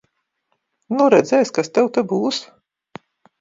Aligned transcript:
Nu 0.95 1.09
redzēs, 1.15 1.51
kas 1.59 1.69
tev 1.75 1.91
te 1.99 2.05
būs. 2.15 2.41